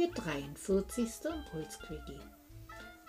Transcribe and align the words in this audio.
der 0.00 0.08
43. 0.12 1.26
Impulsquickie. 1.26 2.20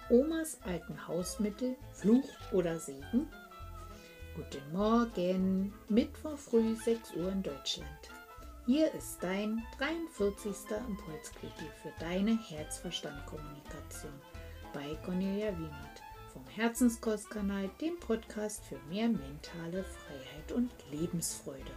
Omas 0.10 0.60
alten 0.64 1.08
Hausmittel, 1.08 1.78
Fluch 1.94 2.30
oder 2.52 2.78
Segen? 2.80 3.30
Guten 4.36 4.74
Morgen, 4.74 5.74
Mittwoch 5.88 6.38
früh 6.38 6.76
6 6.76 7.16
Uhr 7.16 7.32
in 7.32 7.44
Deutschland. 7.44 7.88
Hier 8.66 8.94
ist 8.94 9.20
dein 9.22 9.64
43. 9.78 10.54
Impulsquickie 10.86 11.72
für 11.82 11.94
deine 12.02 12.38
Herzverstand-Kommunikation 12.38 14.22
bei 14.74 14.94
Cornelia 15.06 15.58
Wiemert 15.58 16.02
vom 16.34 16.46
Herzenskostkanal, 16.48 17.70
dem 17.80 17.98
Podcast 18.02 18.66
für 18.66 18.80
mehr 18.90 19.08
mentale 19.08 19.86
Freiheit 19.86 20.52
und 20.54 20.72
Lebensfreude. 20.92 21.72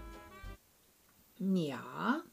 Ja, 1.39 2.25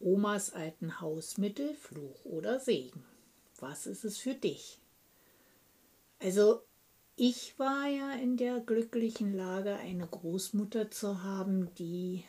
Omas 0.00 0.52
alten 0.54 1.00
Hausmittel, 1.00 1.74
Fluch 1.74 2.24
oder 2.24 2.58
Segen. 2.58 3.04
Was 3.58 3.86
ist 3.86 4.04
es 4.04 4.18
für 4.18 4.34
dich? 4.34 4.80
Also, 6.18 6.62
ich 7.16 7.58
war 7.58 7.86
ja 7.86 8.12
in 8.14 8.38
der 8.38 8.60
glücklichen 8.60 9.34
Lage, 9.34 9.76
eine 9.76 10.06
Großmutter 10.06 10.90
zu 10.90 11.22
haben, 11.22 11.74
die, 11.74 12.24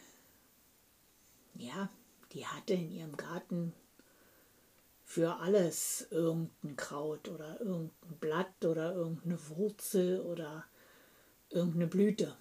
ja, 1.55 1.89
die 2.34 2.45
hatte 2.45 2.73
in 2.73 2.91
ihrem 2.91 3.16
Garten 3.16 3.73
für 5.05 5.38
alles 5.38 6.08
irgendein 6.11 6.75
Kraut 6.75 7.30
oder 7.30 7.59
irgendein 7.61 8.17
Blatt 8.19 8.66
oder 8.66 8.94
irgendeine 8.94 9.39
Wurzel 9.49 10.22
oder 10.22 10.66
irgendeine 11.49 11.88
Blüte. 11.88 12.35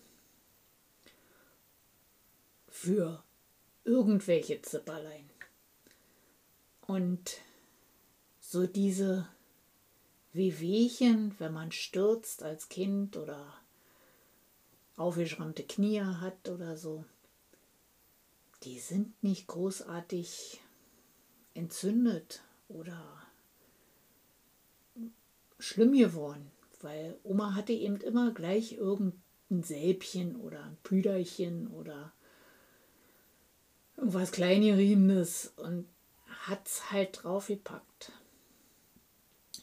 Für 2.68 3.24
irgendwelche 3.84 4.60
Zipperlein. 4.62 5.28
Und 6.86 7.38
so 8.40 8.66
diese 8.66 9.28
Wehwehchen, 10.32 11.34
wenn 11.38 11.52
man 11.52 11.72
stürzt 11.72 12.42
als 12.42 12.68
Kind 12.68 13.16
oder 13.16 13.54
aufgeschrammte 14.96 15.64
Knie 15.64 16.00
hat 16.02 16.48
oder 16.48 16.76
so, 16.76 17.04
die 18.62 18.78
sind 18.78 19.22
nicht 19.22 19.46
großartig 19.46 20.60
entzündet 21.54 22.42
oder 22.68 23.26
schlimm 25.58 25.92
geworden, 25.92 26.50
weil 26.80 27.18
Oma 27.22 27.54
hatte 27.54 27.72
eben 27.72 28.00
immer 28.00 28.32
gleich 28.32 28.72
irgendein 28.72 29.62
Sälbchen 29.62 30.36
oder 30.36 30.64
ein 30.64 30.76
Püderchen 30.82 31.68
oder 31.68 32.12
irgendwas 34.10 34.32
Kleingeriebenes 34.32 35.52
und 35.56 35.86
hat 36.26 36.66
es 36.66 36.90
halt 36.90 37.22
draufgepackt. 37.22 38.10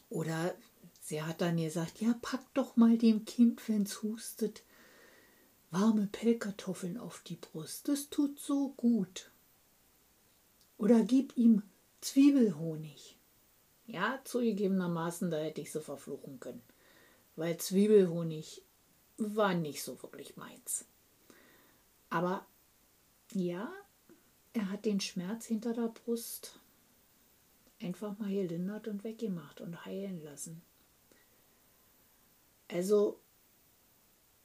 Oder 0.08 0.54
sie 1.02 1.22
hat 1.22 1.42
dann 1.42 1.58
gesagt, 1.58 2.00
ja, 2.00 2.14
pack 2.22 2.42
doch 2.54 2.74
mal 2.76 2.96
dem 2.96 3.26
Kind, 3.26 3.68
wenn's 3.68 4.02
hustet, 4.02 4.62
warme 5.70 6.06
Pellkartoffeln 6.06 6.96
auf 6.96 7.20
die 7.26 7.36
Brust. 7.36 7.88
Das 7.88 8.08
tut 8.08 8.40
so 8.40 8.70
gut. 8.70 9.30
Oder 10.78 11.02
gib 11.02 11.36
ihm 11.36 11.62
Zwiebelhonig. 12.00 13.18
Ja, 13.84 14.18
zugegebenermaßen, 14.24 15.30
da 15.30 15.36
hätte 15.36 15.60
ich 15.60 15.72
sie 15.72 15.82
verfluchen 15.82 16.40
können. 16.40 16.62
Weil 17.36 17.58
Zwiebelhonig 17.58 18.62
war 19.18 19.52
nicht 19.52 19.82
so 19.82 20.02
wirklich 20.02 20.38
meins. 20.38 20.86
Aber 22.08 22.46
ja, 23.34 23.70
er 24.58 24.70
hat 24.70 24.84
den 24.84 25.00
Schmerz 25.00 25.46
hinter 25.46 25.72
der 25.72 25.88
Brust 25.88 26.58
einfach 27.80 28.18
mal 28.18 28.30
gelindert 28.30 28.88
und 28.88 29.04
weggemacht 29.04 29.60
und 29.60 29.84
heilen 29.84 30.22
lassen. 30.22 30.62
Also, 32.68 33.18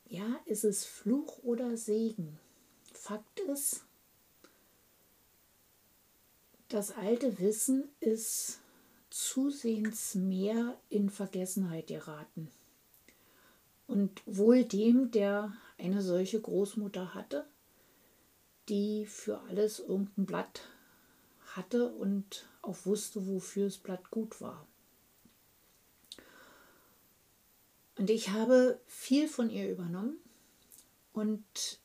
ja, 0.08 0.40
ist 0.46 0.64
es 0.64 0.86
Fluch 0.86 1.40
oder 1.44 1.76
Segen? 1.76 2.40
Fakt 2.94 3.40
ist, 3.42 3.84
das 6.70 6.92
alte 6.92 7.40
Wissen 7.40 7.90
ist 8.00 8.60
zusehends 9.10 10.16
mehr 10.16 10.76
in 10.90 11.10
Vergessenheit 11.10 11.88
geraten. 11.88 12.50
Und 13.86 14.24
wohl 14.26 14.64
dem, 14.64 15.12
der 15.12 15.54
eine 15.78 16.02
solche 16.02 16.40
Großmutter 16.40 17.14
hatte, 17.14 17.46
die 18.70 19.06
für 19.06 19.40
alles 19.42 19.80
irgendein 19.80 20.26
Blatt 20.26 20.68
hatte 21.56 21.92
und 21.94 22.48
auch 22.62 22.86
wusste, 22.86 23.28
wofür 23.28 23.66
das 23.66 23.78
Blatt 23.78 24.10
gut 24.10 24.42
war. 24.42 24.66
Und 27.98 28.10
ich 28.10 28.30
habe 28.30 28.80
viel 28.88 29.28
von 29.28 29.50
ihr 29.50 29.70
übernommen 29.70 30.18
und 31.14 31.80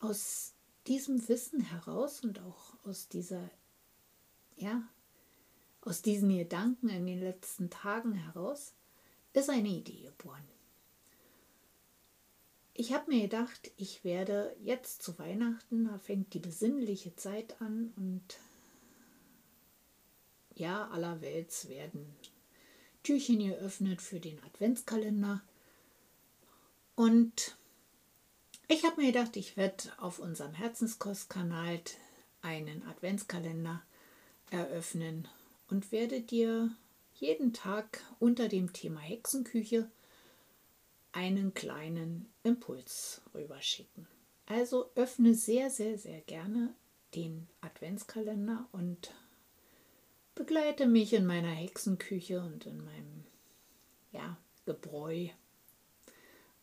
aus 0.00 0.54
diesem 0.86 1.28
Wissen 1.28 1.60
heraus 1.60 2.22
und 2.24 2.40
auch 2.40 2.74
aus 2.84 3.08
dieser, 3.08 3.50
ja, 4.56 4.82
aus 5.82 6.02
diesen 6.02 6.36
Gedanken 6.36 6.88
in 6.88 7.06
den 7.06 7.20
letzten 7.20 7.68
Tagen 7.68 8.14
heraus 8.14 8.72
ist 9.32 9.50
eine 9.50 9.68
Idee 9.68 10.02
geboren. 10.02 10.44
Ich 12.80 12.92
habe 12.92 13.10
mir 13.10 13.22
gedacht, 13.22 13.72
ich 13.76 14.04
werde 14.04 14.54
jetzt 14.62 15.02
zu 15.02 15.18
Weihnachten, 15.18 15.86
da 15.86 15.98
fängt 15.98 16.32
die 16.32 16.38
besinnliche 16.38 17.16
Zeit 17.16 17.60
an 17.60 17.92
und 17.96 18.22
ja, 20.54 20.86
allerwelts 20.86 21.68
werden 21.68 22.14
Türchen 23.02 23.40
geöffnet 23.40 24.00
für 24.00 24.20
den 24.20 24.40
Adventskalender. 24.44 25.42
Und 26.94 27.56
ich 28.68 28.84
habe 28.84 29.00
mir 29.00 29.08
gedacht, 29.08 29.36
ich 29.36 29.56
werde 29.56 29.92
auf 29.96 30.20
unserem 30.20 30.54
Herzenskostkanal 30.54 31.80
einen 32.42 32.86
Adventskalender 32.86 33.82
eröffnen 34.52 35.26
und 35.68 35.90
werde 35.90 36.20
dir 36.20 36.70
jeden 37.14 37.52
Tag 37.52 38.04
unter 38.20 38.46
dem 38.46 38.72
Thema 38.72 39.00
Hexenküche 39.00 39.90
einen 41.12 41.54
kleinen 41.54 42.32
Impuls 42.42 43.22
rüberschicken. 43.34 44.06
Also 44.46 44.90
öffne 44.94 45.34
sehr, 45.34 45.70
sehr, 45.70 45.98
sehr 45.98 46.20
gerne 46.22 46.74
den 47.14 47.48
Adventskalender 47.60 48.68
und 48.72 49.14
begleite 50.34 50.86
mich 50.86 51.12
in 51.12 51.26
meiner 51.26 51.50
Hexenküche 51.50 52.40
und 52.40 52.66
in 52.66 52.84
meinem 52.84 53.24
ja, 54.12 54.38
Gebräu 54.64 55.28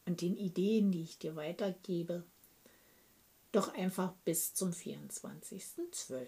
und 0.05 0.21
den 0.21 0.37
Ideen, 0.37 0.91
die 0.91 1.03
ich 1.03 1.17
dir 1.17 1.35
weitergebe, 1.35 2.23
doch 3.51 3.73
einfach 3.73 4.13
bis 4.25 4.53
zum 4.53 4.71
24.12. 4.71 6.27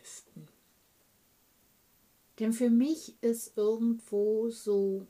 Denn 2.39 2.53
für 2.53 2.69
mich 2.69 3.16
ist 3.22 3.57
irgendwo 3.57 4.49
so 4.49 5.07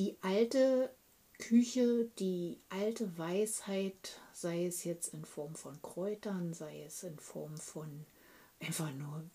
die 0.00 0.16
alte 0.22 0.90
Küche, 1.36 2.08
die 2.18 2.58
alte 2.70 3.18
Weisheit, 3.18 4.18
sei 4.32 4.64
es 4.64 4.84
jetzt 4.84 5.12
in 5.12 5.26
Form 5.26 5.54
von 5.54 5.82
Kräutern, 5.82 6.54
sei 6.54 6.84
es 6.84 7.02
in 7.02 7.18
Form 7.18 7.54
von 7.58 8.06
einfach 8.60 8.90
nur 8.94 9.28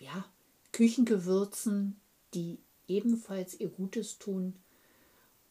ja, 0.00 0.28
Küchengewürzen, 0.72 2.00
die 2.34 2.58
ebenfalls 2.88 3.60
ihr 3.60 3.68
Gutes 3.68 4.18
tun, 4.18 4.56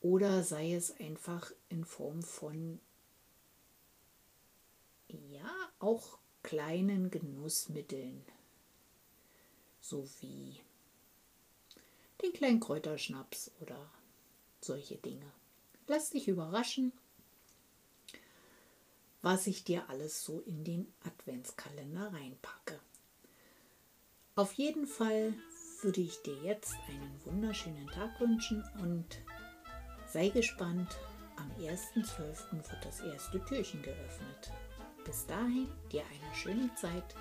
oder 0.02 0.44
sei 0.44 0.74
es 0.74 1.00
einfach 1.00 1.54
in 1.70 1.86
Form 1.86 2.24
von 2.24 2.82
ja, 5.08 5.50
auch 5.80 6.18
kleinen 6.42 7.10
Genussmitteln, 7.10 8.22
sowie 9.80 10.60
den 12.22 12.34
kleinen 12.34 12.60
Kräuterschnaps 12.60 13.52
oder 13.60 13.90
solche 14.62 14.96
Dinge. 14.96 15.32
Lass 15.88 16.10
dich 16.12 16.28
überraschen, 16.28 16.94
was 19.22 19.48
ich 19.48 19.64
dir 19.64 19.90
alles 19.90 20.24
so 20.24 20.42
in 20.42 20.64
den 20.64 20.94
Adventskalender 21.04 22.14
reinpacke. 22.14 22.80
Auf 24.36 24.54
jeden 24.54 24.88
Fall 24.88 25.34
würde 25.82 26.02
ich 26.02 26.22
dir 26.22 26.36
jetzt 26.44 26.76
einen 26.88 27.20
wunderschönen 27.26 27.88
Tag 27.88 28.20
wünschen 28.20 28.64
und 28.82 29.06
sei 30.08 30.30
gespannt. 30.30 30.98
Am 31.36 31.52
1.12. 31.60 32.52
wird 32.52 32.86
das 32.86 33.00
erste 33.02 33.44
Türchen 33.46 33.82
geöffnet. 33.82 34.52
Bis 35.04 35.26
dahin 35.26 35.68
dir 35.92 36.04
eine 36.06 36.36
schöne 36.36 36.74
Zeit 36.76 37.16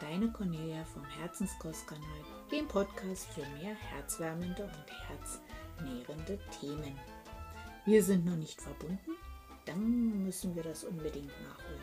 deine 0.00 0.30
Cornelia 0.32 0.84
vom 0.84 1.04
Herzenskostkanal, 1.04 2.24
dem 2.50 2.66
Podcast 2.66 3.26
für 3.28 3.46
mehr 3.62 3.74
herzwärmende 3.74 4.64
und 4.64 4.86
herznährende 5.08 6.38
Themen. 6.58 6.98
Wir 7.84 8.02
sind 8.02 8.24
noch 8.24 8.36
nicht 8.36 8.60
verbunden, 8.60 9.12
dann 9.66 10.24
müssen 10.24 10.54
wir 10.56 10.62
das 10.62 10.84
unbedingt 10.84 11.32
nachholen. 11.42 11.80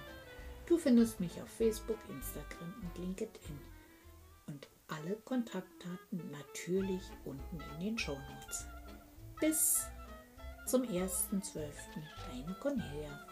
Du 0.65 0.77
findest 0.77 1.19
mich 1.19 1.41
auf 1.41 1.49
Facebook, 1.49 1.99
Instagram 2.09 2.73
und 2.81 2.97
LinkedIn. 2.97 3.59
Und 4.47 4.67
alle 4.89 5.15
Kontaktdaten 5.23 6.31
natürlich 6.31 7.03
unten 7.23 7.59
in 7.75 7.79
den 7.79 7.97
Show 7.97 8.17
Notes. 8.17 8.65
Bis 9.39 9.85
zum 10.65 10.81
1.12. 10.83 11.69
Deine 12.29 12.53
Cornelia. 12.59 13.27